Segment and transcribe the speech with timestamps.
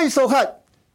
[0.00, 0.46] 欢迎收看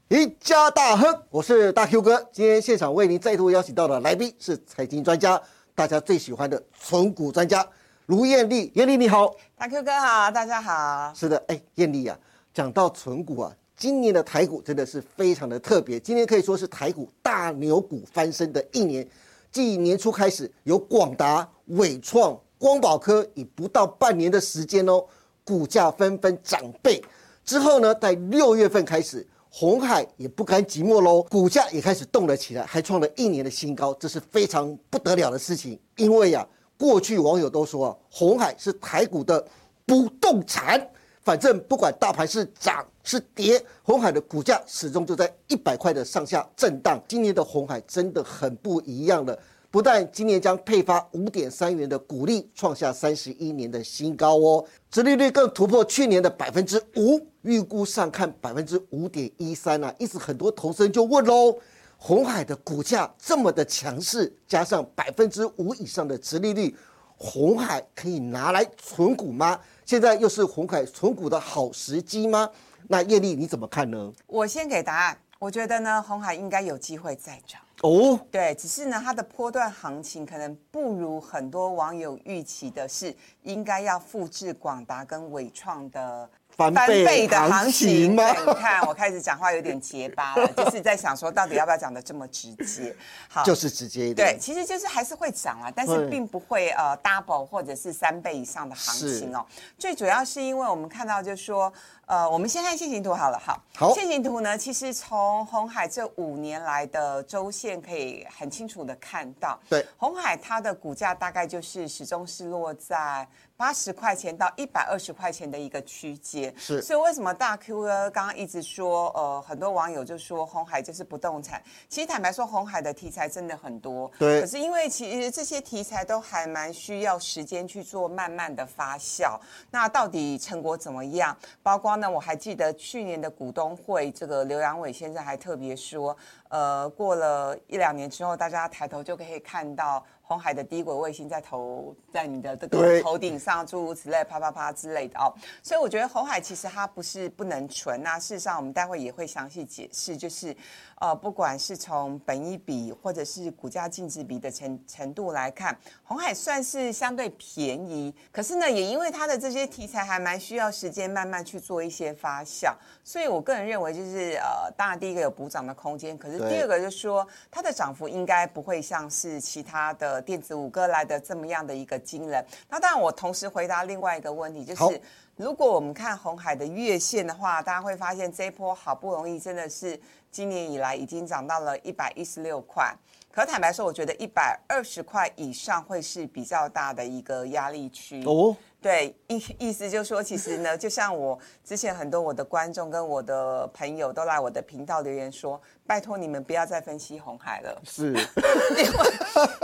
[0.18, 2.28] 《一家大亨》，我是大 Q 哥。
[2.32, 5.39] 今天现场为您再度邀请到的来宾是财经专家，
[5.76, 7.64] 大家最喜欢的存股专家
[8.07, 8.71] 卢艳丽。
[8.74, 11.14] 艳丽你好，大 Q 哥好，大家好。
[11.14, 12.18] 是的，哎，艳丽啊，
[12.52, 19.07] 讲到存股啊，今年的台股真的是非常的特别，今年可以说是台股大牛股翻身的一年。
[19.51, 25.06] 继年初开始，有广达、伟创、光宝科，以不到半年的时间哦，
[25.43, 27.00] 股价纷纷涨倍。
[27.46, 35.80] 之后呢，在六月份开始，红海也不甘寂寞喽，股价也开始动了起来，还创了一年的新高，这是非常不得了的事情。
[35.98, 36.45] 因为呀，
[36.78, 39.45] 过去网友都说啊，红海是台股的
[39.86, 40.86] 不动产，
[41.22, 47.00] 反正不管大盘是涨是跌，红海的股价始终就在一百块的上下震荡。
[47.08, 49.38] 今年的红海真的很不一样了。
[49.76, 59.94] 不但今年将配发五点三元的股利，创下三十一年的新高哦，殖利率更突破去年的百分之五，预估上看百分之五点一三啊！
[60.00, 61.59] 因此很多投资人就问喽：
[61.98, 66.73] 红海的股价这么的强势，加上百分之五以上的殖利率，
[67.18, 69.59] 红海可以拿来存股吗？
[69.86, 72.50] 现在又是红海存股的好时机吗？
[72.88, 74.14] 那叶丽你怎么看呢？
[74.28, 77.61] 我先给答案，我觉得呢，红海应该有机会再涨。
[77.81, 86.30] 哦，对，只是呢，它的波段行情可能不如很多网友预期的是，应该要复制广达跟伟创的。
[86.56, 88.31] 翻倍的行情吗？
[88.31, 92.95] 你看我开始讲话有点结巴了，就是在想说到底要不要讲的这么直接？
[93.28, 94.33] 好，就是直接一点。
[94.33, 99.45] 对，其实就是还是会涨啊，但是并不会呃 double 或者是三倍以上的行情哦。
[99.78, 101.73] 最主要是因为我们看到就是说，
[102.06, 113.28] 呃，我们先看线形图好了，好，好，线形图呢，其实从红海这五年来的周线可以很清楚的看到，对，红海它的股价大概就是始终是落在。
[113.57, 118.12] 八十块钱到一百二十块钱的一个区间，是，所以为什么大 Q 呢？
[118.12, 121.63] 刚刚一直说，呃，很多网友就说红海就是不动产。
[121.88, 124.41] 其实坦白说，红海的题材真的很多，对。
[124.41, 129.40] 可是因为其实这些题材都还蛮需要时间去做慢慢的发酵。
[129.72, 131.34] 那到底成果怎么样？
[131.63, 136.16] 包括那，我还记得去年的股东会，这个刘阳伟先生还特别说，
[136.50, 140.06] 呃，过了一两年之后，大家抬头就可以看到。
[140.28, 145.34] 红海的低轨卫星在头在你的这个头顶上，诸如此类，啪啪啪之类的哦。
[145.63, 150.56] 所以我觉得红海其实它不是不能存那事实上我们待会也会详细解释，就是。
[150.97, 158.16] 呃，不管是从本一比或者是股价净值比的程程度来看，红海算是相对便宜。
[158.31, 172.46] 可是呢，也因为它的这些题材还蛮需要时间慢慢去做一些发酵，所以我个人认为就是呃，当然第一个有补涨的空间，可是第二个就是说它的涨幅应该不会像是其他的电子五哥来的这么样的一个惊人。
[172.70, 175.02] 那当然，我同时回答另外一个问题，就是
[175.36, 180.00] 如果我们看红海的月线的话，大家会发现这一波好不容易真的是。
[180.31, 182.94] 今年以来已经涨到了一百一十六块，
[183.35, 188.56] 可坦白说，我觉得一百二十块以上会是比较大的一个压力区哦。
[188.81, 198.13] 对，意意思就是说，其实呢，就像我之前很多我的观众跟我的朋友都来我的频道留言说，拜托你们不要再分析红海了，是，
[198.78, 198.90] 因为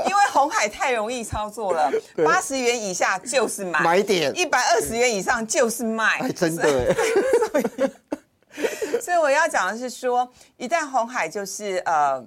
[0.06, 1.90] 因为红海太容易操作了，
[2.26, 6.94] 八十元以下就是买买点，一百二十元以上就是卖，真的。
[9.02, 12.22] 所以我要讲的是说，一旦红海就是呃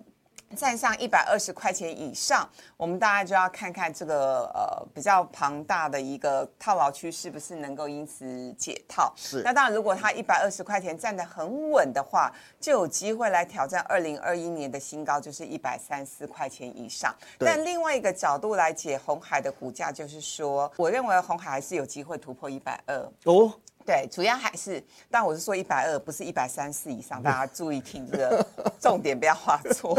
[0.54, 9.12] 站上一百二十块钱以上，我们大家就要看看这个呃比较庞大的一个套牢区是不是能够因此解套。
[9.16, 9.42] 是。
[9.42, 17.14] 那当然，如果它一百二十块钱站得很稳的话，就有机会来挑战二零二一年的新高，就是一百三四块钱以上。
[17.38, 22.96] 但另外一个角度来解红海的股价，就是说，我认为红海还是有机会突破一百二。
[23.24, 23.52] 哦。
[23.84, 28.46] 对，主要还是，但我是说一百二，不是一百三四以上，大家注意听这个
[28.80, 29.94] 重点，不要画错。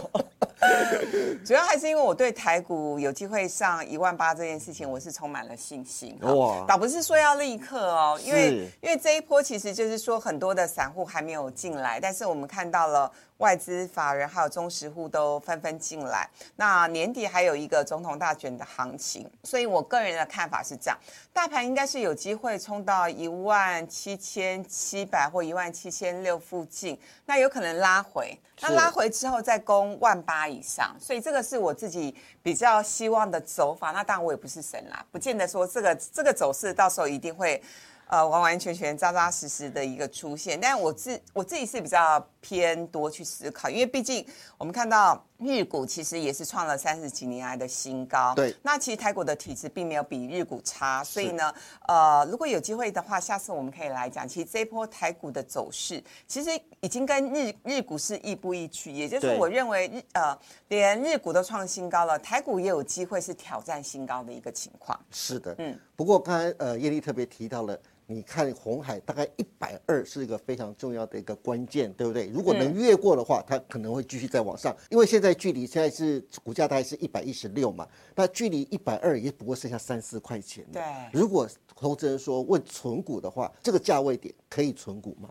[1.46, 6.18] 主要还是因为我对台股有机会上一万八这件事情，我是充满了信心。
[6.22, 13.12] 哇，倒不是说要立刻哦，因为因为这一波其实就是说很多的散户还没有进来，但是我们看到了。
[13.38, 20.98] 外资法人还有中实户都纷纷进来，那年底还有一个总统大选的行情，所以我个人的看法是这样，
[21.34, 33.92] 大盘应该是有机会冲到一万七千七百或一万七千六附近，那有可能拉回，那拉回之后再攻万八以上，所以这个是我自己比较希望的走法。
[33.92, 37.62] 那当然我也不是神啦，不见得说这个这个走势到时候一定会。
[38.08, 44.26] 呃，完完全全、扎扎实实的一个出现，但我自我自己是比较偏多去思考，因为毕竟
[44.58, 48.36] 我们看到日股其实也是创了三十几年来的新高。
[48.36, 51.52] 对，那其实台股的体质并没有比日股差，所以呢，
[51.88, 56.50] 呃，如果有机会的话，下次我们可以来讲，其实这一波台股的走势，其实
[56.82, 60.38] 已经跟日日股是亦步亦趋，也就是说，我认为日呃，
[60.68, 65.00] 连日股都创新高了，台股也有机会是挑战新高的一个情况。
[65.10, 65.78] 是的，嗯。
[65.96, 67.78] 不过刚才呃，叶丽特别提到了。
[68.08, 72.28] 你看红海大概一百二是一个非常重要的一个关键，对不对？
[72.28, 80.64] 如果能越过的话，它可能会继续再往上，因为现在距离现在是股价大概是一百一十六嘛，那距离一百二也不过剩下三四块钱。
[80.72, 80.82] 对，
[81.12, 85.30] 如果投资人说问存股的话，这个价位点可以存股吗？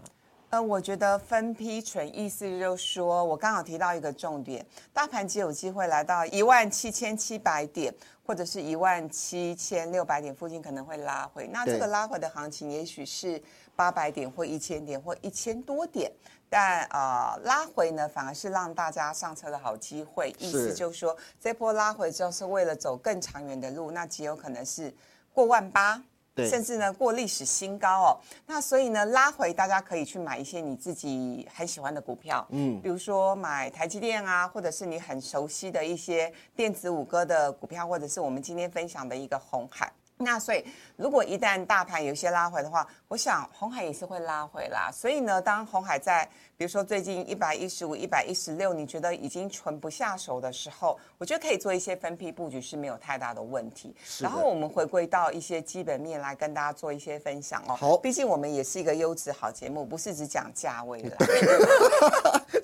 [0.55, 7.93] 呃，我觉得分批存意思就是说，我刚好提到一个重点，大盘只有机会来到一万七千七百点，
[8.25, 11.49] 或者是一万七千六百点附近可能会拉回。
[11.49, 13.43] 那这个拉回的行情，也许是
[13.75, 16.09] 八百点或一千点或一千多点，
[16.49, 20.33] 但呃，拉回呢，反而是让大家上车的好机会。
[20.39, 24.95] 意思就是说，这波拉回之后是为了走更长远的路，那极有可能是
[25.33, 26.01] 过万八。
[26.37, 39.93] 甚至呢过历史新高哦，那所以呢拉回，大家可以去买一些你自己很喜欢的股票，嗯，比如说买台积电啊，或者是你很熟悉的一些电子五哥的股票，或者是我们今天分享的一个红海。
[40.17, 40.65] 那所以，
[40.97, 44.89] 如果一旦大盘有些拉回的话，我想红海也是会拉回啦。
[44.93, 46.25] 所以呢，当红海在
[46.57, 53.95] 比如说最近一百一十五、一百一十六，你觉得已经存不下手的时候，我觉得可以做一些分批布局是没有太大的问题。
[54.21, 57.75] 然后我们回归到一些基本面来跟大家做一些分享哦。
[57.75, 61.17] 好，毕竟我们也是一个优质好节目，不是只讲价位的。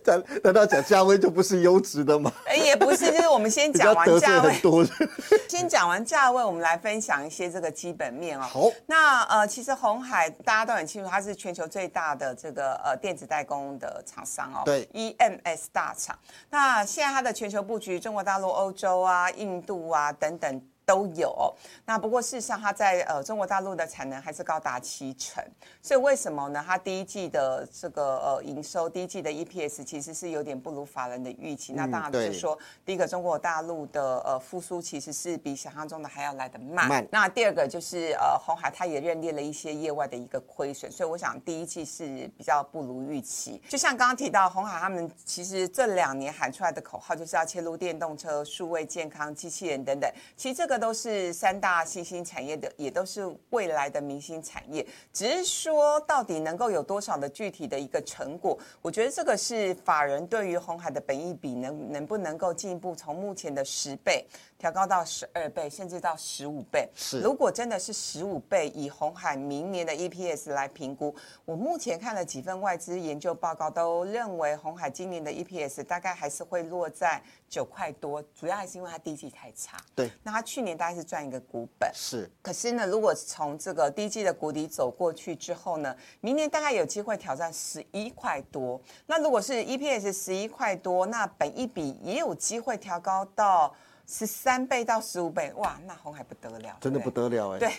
[0.07, 2.33] 难难道讲价位就不是优质的吗？
[2.47, 4.85] 哎，也不是，就是我们先讲完价位，多
[5.49, 8.43] 先讲完价位，我们来分享一些这个基本面哦。
[8.43, 13.71] 好，那呃，其实红海大家都很清楚，它是全球最大的这个呃电子代工。
[13.79, 16.19] 的厂商哦，对，EMS 大厂。
[16.51, 20.63] 那现在它的全球布局，中国大陆、欧洲啊、印度啊等等。
[20.91, 21.55] 都有，
[21.87, 25.41] 那不过事实上，它在呃中国大陆的产能还是高达七成，
[25.81, 26.61] 所以为什么呢？
[26.67, 31.75] 它第一季的这个呃营收，第一季的 EPS 其实是有点不如法人的预期。
[31.75, 37.07] 那当然就是说，第一个中国大陆的呃复苏其实是比想象中的还要来得慢。
[37.13, 43.63] 那第二个就是呃红海它也认列了一些业外的一个亏损，所以我想第一季是比较不如预期。
[43.69, 50.80] 就像刚刚提到红海他们其实这两年喊出来的口号就是要切入电动车、数位健康、机器人等等，其实这个。
[50.81, 54.85] 都是三大新兴产业的，也都是未来的明星产业。
[55.13, 58.59] 只是说，到底能够有多少的具体的一个成果？
[58.81, 64.25] 我觉得这个是法人对于红海的本意比能能不能够进一步从目前的十倍。
[64.61, 66.87] 调高到十二倍，甚至到十五倍。
[66.95, 71.15] 是，如果真的是十五倍，以红海明年的 EPS 来评估，
[71.47, 79.79] 我目前看了几份外资研究报告，都认为红海今年的 EPS 大概还是会落在九块多，主要还是因为它第一季太差。
[79.95, 81.91] 对，那它去年大概是赚一个股本。
[81.95, 88.79] 是，可是呢，如果从这个第一季的谷底走过去之后呢，明年大概有机会挑战十一块多。
[89.07, 93.75] 那如果是 EPS 十一块多，那本一笔也有机会调高到。
[94.13, 97.59] 十三倍到十五倍，哇，那红海不得了，真的不得了哎。
[97.61, 97.73] 对，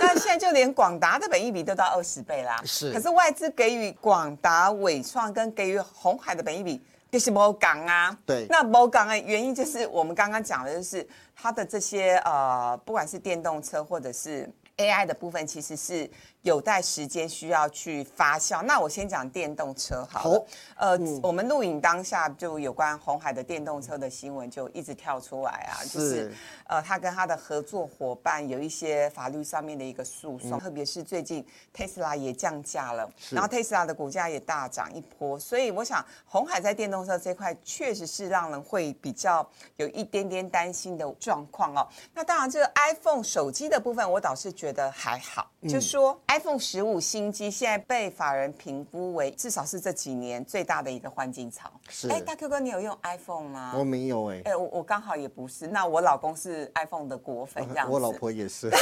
[0.00, 2.58] 那现在就连广达的本益比都到二十倍啦。
[2.64, 6.82] 是，可是外资给予广达、伟创跟给予红海的本益比
[7.12, 8.18] 就是没港啊。
[8.24, 11.06] 对，那没港的原因就是我们刚刚讲的，就是
[11.36, 16.10] 它的这些呃，不管是电动车或者是 AI 的部分，其实是。
[16.44, 18.62] 有待时间需要去发酵。
[18.62, 20.20] 那我先讲电动车好。
[20.20, 20.44] 好，
[20.76, 26.30] 呃，我们录影当下就有关红海的电动车的新闻就一直跳出来啊，就是
[26.66, 31.42] 呃，他跟他的合作伙伴有一些法律上面的一个诉讼，特别是最近
[31.74, 41.88] Tesla 也降价了，然后 Tesla 的股价也大涨一波，所以我想红海在电动车这块确实是让人会比较有一点点担心的状况哦。
[42.12, 46.20] 那当然，这个 iPhone 手机的部分，我倒是觉得还好，就说。
[46.34, 51.70] iPhone 十五新机现在被法人评估为至少是这几年最大的一个换金潮。
[51.88, 53.72] 是，哎，大 Q 哥，你有用 iPhone 吗？
[53.78, 54.42] 我没有哎。
[54.46, 55.68] 哎，我我刚好也不是。
[55.68, 57.92] 那我老公是 iPhone 的果粉，这样子。
[57.92, 58.68] 我老婆也是。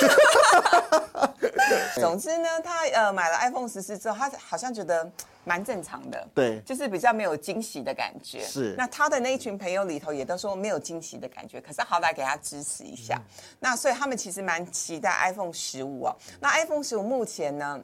[2.01, 5.13] 总之呢，他呃买了 iPhone 十四之后，他好像觉得
[5.45, 6.29] 蛮正常的。
[6.35, 8.41] 对，就是比较没有惊喜的感觉。
[8.41, 8.75] 是。
[8.77, 13.21] 那他的那一群朋友里头也都说没有惊喜的感觉，可是好歹给他支持一下。
[13.61, 16.17] 那所以他们其实蛮期待 iPhone 十五哦。
[16.41, 17.81] 那 iPhone 十五目前呢？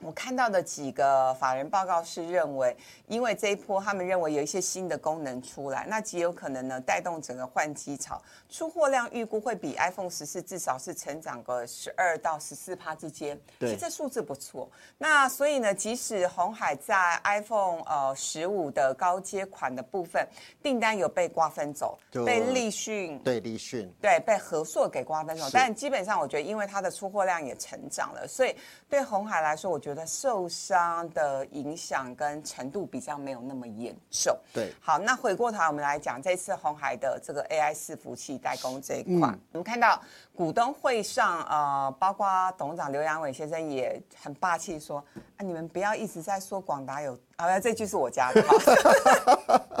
[0.00, 2.76] 我看到的几个法人报告是认为，
[3.06, 14.70] 因为这一波他们认为有一些新的功能出来，那极有可能呢带动整个换机潮，出货量预估会比 iPhone 十四至少是成长个十二到十四趴之间，对其实这数字不错。
[14.96, 20.26] 那所以呢，即使红海在 iPhone 呃十五的高阶款的部分
[20.62, 28.54] 订单有被瓜分走，就被立讯对立讯，对，被和硕给瓜分走，但基本上我觉得，因为它的出货量也成长了，所以
[28.88, 34.36] 对红海来说，我觉得受伤的影响跟程度比较没有那么严重。
[34.52, 40.00] 对好，那回过头来我们来讲这次红海的这个 AI 伺服器代工这一块，嗯我们看到
[40.38, 42.24] 股东会上，呃，包括
[42.56, 45.04] 董事长刘阳伟先生也很霸气说，
[45.36, 48.40] 啊，你们不要一直在说广达有，啊，这句是我家的。
[48.46, 48.56] 好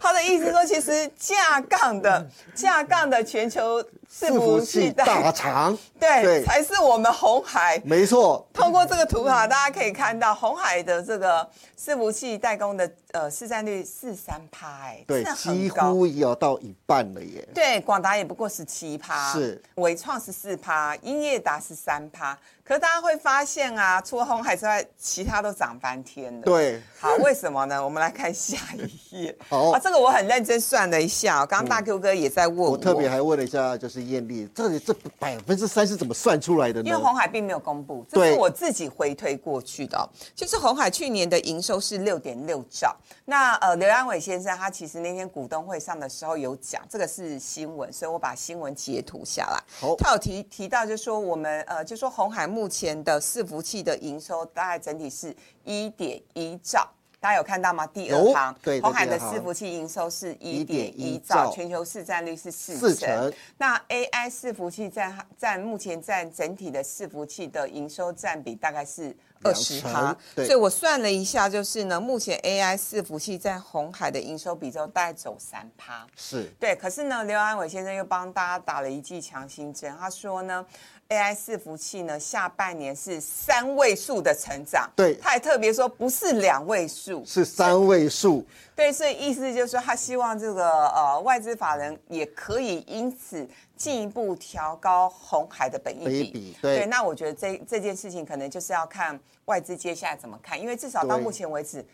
[0.00, 3.80] 他的意思说，其实架杠的架杠的全球
[4.12, 7.80] 伺服器代大厂，对，对才是我们红海。
[7.84, 11.48] 没错，通过这个图卡，大家可以看到红海的这个
[11.78, 15.70] 伺服器代工的呃市占率四三趴，哎，对几。
[15.70, 17.48] 乎也要到一半了耶。
[17.54, 22.38] 对，广达也不过十七趴，是伟创十四趴，英业达十三趴。
[22.70, 26.42] 可是大家会发现啊，除了红海之外，其他都涨翻天了。
[26.42, 27.84] 对，好，为什么呢？
[27.84, 29.36] 我们来看下一页。
[29.50, 37.04] 好啊，这个我很认真算了一下哦，刚刚大 Q 哥也在问我，我特别还问了一下，就是艳丽，这里这百分之三是怎么算出来的呢因为呢？
[37.04, 42.96] 红海并没有公布，这是我自己回推过去的哦、就是红海去年的营收是六点六兆。
[43.24, 49.60] 那呃，刘安伟先生他其实那天股东会上的时候有讲，这个是新闻，所以我把新闻截图下来。
[49.80, 56.88] 好他有提提到，就说我们呃，就说红海目前的伺服器的营收大概整体是一点一兆。
[57.18, 57.86] 大家有看到吗？
[57.88, 63.32] 第二有行，红海的伺服器营收是一点一兆兆，全球市占率是四四成成。
[63.58, 76.06] 那 AI 伺服器占占目前占整体的伺服器的营收占比大概是二十两趴所以我算了一下，就是呢，目前 AI 伺服器在红海的营收比重大概走三趴。
[76.16, 80.64] 是对，可是呢，刘安伟先生又帮大家打了一剂强心针，他说呢
[81.10, 96.30] ，AI 伺服器呢下半年是三位数的成长，对他还特别说不是两位数，是三位数，对，所以意思就是说，他希望这个呃外资法人也可以因此进一步调高红海的本益比。
[96.30, 101.84] 比对那我觉得这这件事情可能就是要看外资接下来怎么看，因为至少到目前为止。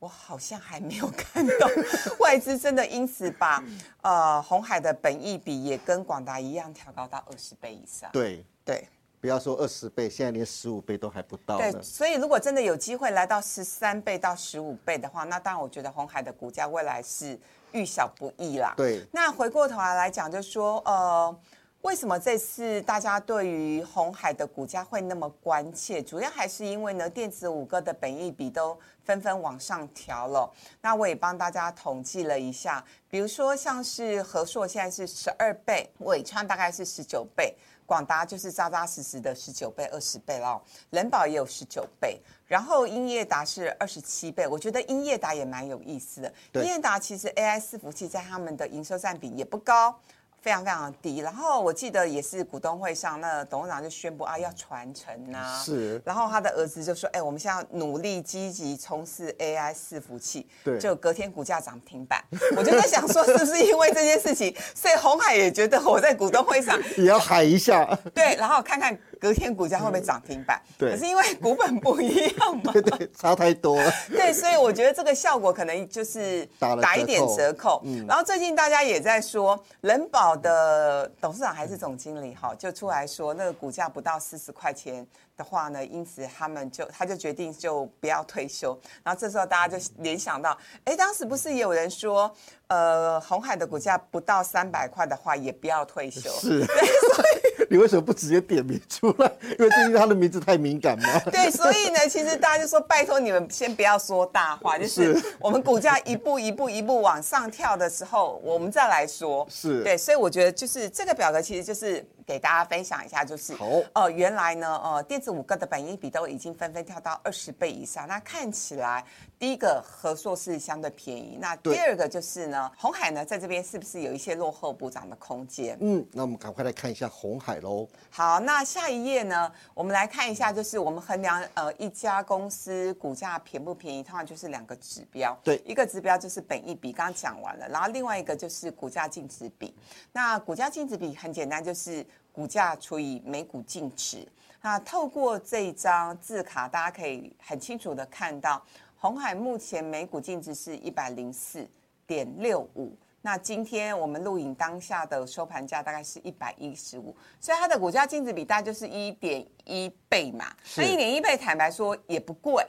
[0.00, 1.66] 我好像还没有看到
[2.20, 3.64] 外资真的因此把
[4.02, 8.10] 呃红海的本益比也跟广达一样调高到二十倍以上。
[8.12, 8.88] 对，对
[9.20, 17.38] 不要说二十倍，现在连十五倍都还不到对，所以如果真的有机会来到十三倍到十五倍的话，那当然我觉得红海的股价未来是
[17.72, 18.74] 遇小不易啦。
[18.76, 21.38] 对那回过头来来讲，就说呃。
[21.84, 26.02] 为什么这次大家对于红海的股价会那么关切？
[26.02, 30.50] 主要还是因为呢，电子五个的本益比都纷纷往上调了。
[30.80, 37.54] 那我也帮大家统计了一下，比如说像是和硕现在是十二倍，伟创大概是十九倍，
[37.86, 44.46] 广达就是扎扎实实的十九倍、二十倍了，人保也有十九倍，然后英业达是二十七倍。
[44.46, 49.98] 我觉得英业达也蛮有意思的，英业达其实 AI 伺服器在他们的营收占比也不高。
[50.44, 55.98] 非常非常的低，然后我记得也是股东会上，那董事长就宣布啊要传承呐、是。
[56.04, 60.78] 然后他的儿子就说，哎、我们现在要努力积极从事 AI 伺服器，对。
[60.78, 62.22] 就隔天股价涨停板，
[62.58, 67.82] 我就在想说，是不是因为这件事情，所以红海也觉得我在股东会上也要喊一下，
[68.12, 70.60] 对，然后看看隔天股价会不会涨停板。
[70.76, 73.90] 对可是因为股本不一样嘛， 对对，差太多了。
[74.12, 77.82] 对，所以我觉得这个效果可能就是打打一点折扣折扣。
[78.06, 88.78] 然后最近大家也在说，人保的董事长还是总经理哈，就出来说那个股价不到四十块钱的话呢，因此他们就他就决定就不要退休。
[89.02, 92.32] 然后这时候大家就联想到，哎，当时不是也有人说，
[92.68, 96.30] 呃，红海的股价不到三百块的话，也不要退休。
[96.30, 96.74] 是，所
[97.60, 99.30] 以你为什么不直接点名出来？
[99.58, 101.20] 因为最近他的名字太敏感吗？
[101.32, 109.46] 对，所以呢，其实大家就说，拜托你们先不要说大话，就是是我们股价一步一步一步往上跳的时候，我们再来说。
[109.50, 119.02] 是对，所以我觉得就是这个表格，其实就是给大家分享一下，就是哦呃，原来呢，呃，电子五个的本益比都已经纷纷跳到二十倍以上，那看起来
[119.38, 125.78] 第一个合硕是相对便宜，那第二个就是呢，红海呢在这边是不是有一些落后补涨的空间？
[125.80, 127.88] 嗯，那我们赶快来看一下红海喽。
[128.10, 135.34] 好，那下一页呢，我们来看一下，就是我们衡量呃一家公司股价便不便宜，通常就是两个指标。
[135.42, 139.74] 对一个指标就是本益比，刚刚讲完了，然后另外一个就是股价净值比。
[140.12, 142.04] 那股价净值比很简单，就是
[142.34, 144.26] 股价除以每股净值。
[144.60, 148.60] 那透过这一张字卡，大家可以很清楚的看到，
[148.96, 151.64] 红海目前每股净值是一百零四
[152.08, 152.96] 点六五。
[153.22, 160.46] 那今天我们录影当下的收盘价大概是一百一十五，所以它的股价净值比大概就是一点一倍嘛。
[160.76, 162.62] 那一点一倍，坦白说也不贵，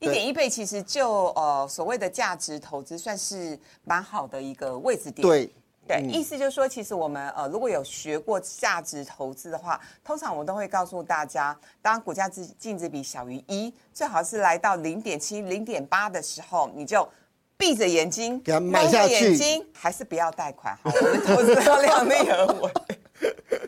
[0.00, 5.22] 一点一倍其实就呃所谓的价值投资算是蛮好的一个位置点。
[5.22, 5.54] 对
[5.86, 17.08] 对，意思就是说，其实我们呃如果有学过价值投资的话，通常我们都会告诉大家，当股价值净值比小于一，最好是来到零点七、零点八的时候，你就。
[17.54, 22.72] 闭着眼睛给它买下去，眼睛还是不要贷款好，我们投资要量力而为。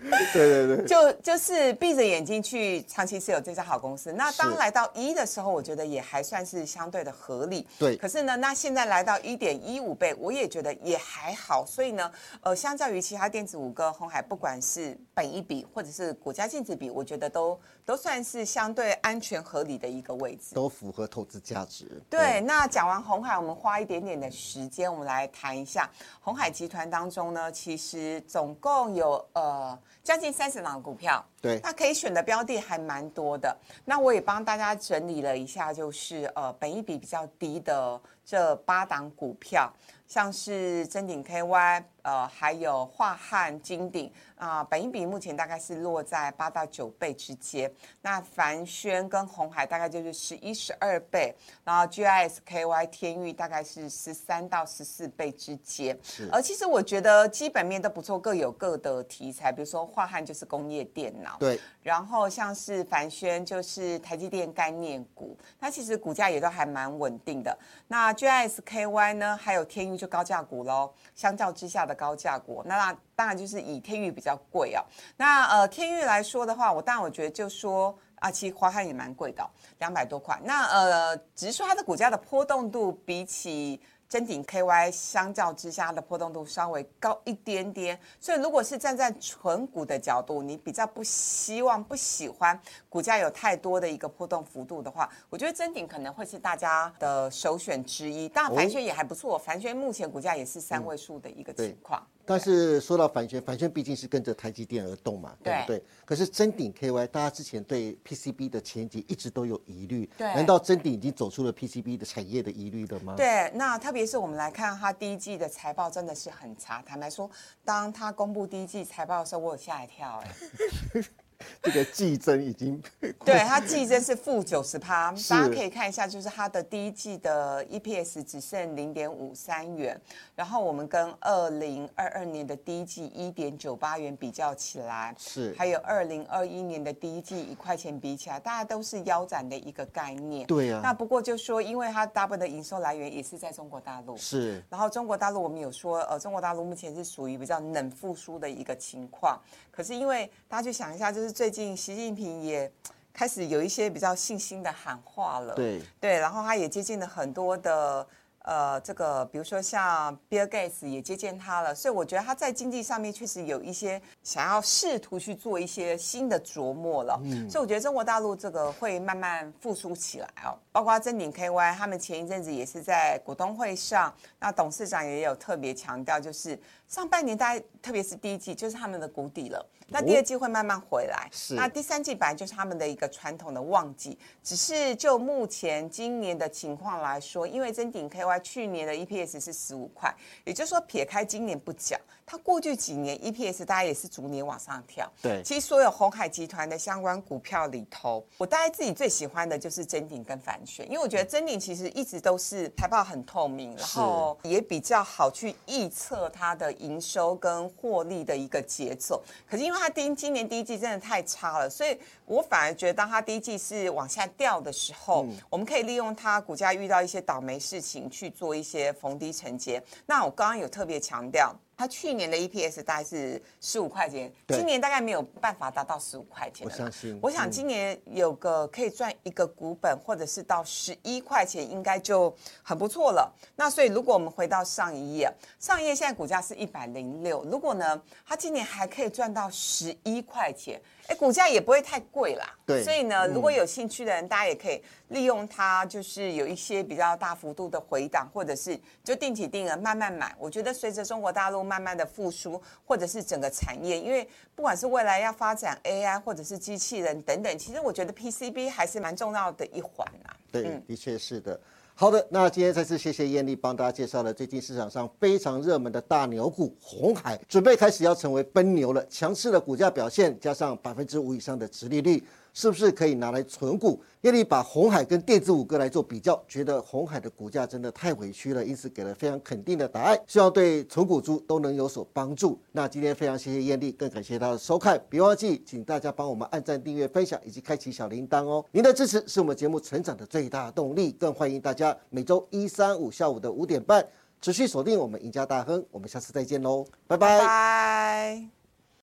[0.33, 4.13] 对对对，就就是闭着眼睛去长期持有这家好公司。
[4.13, 7.67] 那当来到一的时候，我觉得也还算是相对的合理。
[7.79, 11.65] 对，可是呢，那现在来到一点一五倍，我也觉得也还好。
[11.67, 12.11] 所以呢，
[12.43, 22.03] 呃，相较于其他电子五哥，红海不管是本一比或者是股价净值比，我觉得都都算是相对安全合理的一个位置，都符合投资价值。
[22.11, 25.89] 对，那讲完红海，我们花一点点的时间，我们来谈一下
[26.21, 29.79] 红海集团当中呢，其实总共有呃。
[30.05, 33.57] 将近三十档股票，对，那可以选的标的还蛮多的。
[33.87, 39.73] 那我也帮大家整理了一下，就是呃，本一比比较低的这八档股票，
[40.07, 44.13] 像是真鼎 KY，呃，还有华汉金鼎。
[44.37, 47.73] 啊，本益比目前大概是落在八到九倍之间。
[48.03, 55.97] 那凡轩跟红海大概就是十一、十二倍，然后 GISKY 天域大概是十三到十四倍之间。
[56.03, 59.51] 是，而其实我觉得基本面都不错，各有各的题材。
[59.51, 61.59] 比如说华汉就是工业电脑，对。
[61.83, 67.57] 然后像是凡轩就是台积电概念股，它其实股价也都还蛮稳定的。
[67.87, 72.97] 那 gsky 呢，还有天域就高价股喽，相较之下的高价股，那。
[73.17, 74.83] 当然就是以天域比较贵啊。
[75.17, 80.37] 那呃天域来说的话，我当然我觉得就说啊，其实华汉也蛮贵的，两百多块。
[80.43, 83.81] 那呃，只是说它的股价的波动度比起。
[84.15, 92.57] 真顶 KY 相较之下的波动度稍微高一点点，所以如果是站在纯股的角度，你比较不希望、不喜欢
[92.89, 98.29] 股价有太多的一个波动幅度的话，我觉得真顶可能会是大家的首选之一。
[98.29, 102.01] 当然，凡轩也还不错，凡轩目前股价也是三位数的一个情况。
[102.27, 105.83] 但是说到反旋，反旋毕竟是跟着台积电而动嘛，对不对？
[106.05, 110.27] 可是真顶 KY，大家之前对 PCB 的前景一直都有疑虑，对？
[110.35, 113.15] 难道真顶已经走出了 PCB 的产业的疑虑了吗？
[113.17, 116.83] 对，那特别是我们来看它第一季的财报真的是很差。
[116.83, 117.31] 坦白说，
[117.65, 121.03] 当它公布第一季财报的时候，我有吓一跳，哎。
[121.63, 122.83] 这个季增已经，
[123.25, 130.01] 对它季增是负九十趴，大家可以看一下，就是它的第一季的 EPS 只剩零点五三元，
[130.35, 140.47] 然后我们跟二零二二年的第一季一点九八元比较起来，是，还有二零二一年的第一季一块钱比起来，大家都是腰斩的一个概念。
[140.47, 140.81] 对啊。
[140.83, 144.63] 那不过就说，因为它大部分的营收来源也是在中国大陆，是。
[144.69, 152.71] 然后中国大陆我们有说，呃，中国大陆目前是属于比较冷复苏的一个情况，可是因为大家去想一下，就是最近习近平也
[153.13, 158.07] 开始有一些比较信心的喊话了，对对，然后他也接近了很多的。
[158.47, 167.19] 呃，这个比如说像 Bill Gates 也接见他了，所以我觉得他在经济上面确实有一些想要试图去做一些新的琢磨了。
[167.25, 170.53] 嗯，所以我觉得中国大陆这个会慢慢复苏起来哦。
[170.71, 181.29] 包括真鼎 KY，他们前一阵子也是在股东会上，那董事长也有特别强调，就是上半年大家特别是第一季就是他们的谷底了，那第二季会慢慢回来。
[181.33, 188.35] 是，那第三季本来就是他们的一个传统的旺季，只是就目前今年的情况来说，因为真鼎 KY。
[188.45, 195.11] 去年的 EPS 是十五块，也就是说撇开今年不讲，它过去几年 EPS 大家也是逐年往上跳。
[195.23, 209.23] 对，其实所有红海集团的相关股票里头，我大概自己最喜欢的就是真鼎跟凡选，因为我觉得真鼎其实一直都是财报很透明，然后也比较好去预测它的营收跟获利的一个节奏。
[209.49, 218.05] 可是因为它第今年第一季真的太差了，所以我反而觉得当它第一季是往下掉的时候，我们可以利用它股价遇到一些倒霉事情。
[218.11, 219.83] 去做一些逢低承接。
[220.07, 221.55] 那我刚刚有特别强调。
[221.77, 226.67] 它去年的 EPS 大概是十五块钱，今年大概没有办法达到十五块钱。
[226.67, 233.33] 我相信，我想今年有个可以赚一个股本，或者是到十一块钱，应该就很不错了。
[233.57, 242.55] 那所以如果我们回到上一页，上一页现在股价是一百零六，如果呢，它今年还可以赚到十一块钱，哎，股价也不会太贵啦。
[242.65, 244.83] 对，所以呢，如果有兴趣的人，大家也可以
[245.15, 250.37] 利用它，就是有一些比较大幅度的回档，或者是就定期定额慢慢买。
[250.39, 251.55] 我觉得随着中国大陆。
[251.65, 260.37] 慢慢的复苏，或者是整个产业，因为不管是未来要发展 AI 或者是机器人等等，其实我觉得 PCB 还是蛮重要的一环啊。
[260.53, 261.59] 对，的确是的。
[261.95, 269.07] 好的，那今天再次谢谢艳丽帮大家介绍了最近市场上非常热门的大牛股红海，准备开始要成为奔牛了。
[269.07, 272.23] 强势的股价表现，加上百分之五以上的殖利率。
[272.55, 274.03] 是不是可以拿来存股？
[274.23, 282.59] 业力把红海跟电子五哥来做比较，觉得红海的股价真的太委屈了，因此给了非常肯定的答案，希望对存股族都能有所帮助。
[282.73, 288.65] 那今天非常谢谢艳丽，更感谢大家的收看，别忘记请大家帮我们按赞、订阅、分享以及开启小铃铛哦。
[288.71, 294.07] 您的支持是我们节目成长的最大动力，更欢迎大家每周一、三、五下午的五点半
[294.41, 295.85] 持续锁定我们赢家大亨。
[295.91, 298.64] 我们下次再见喽，拜拜。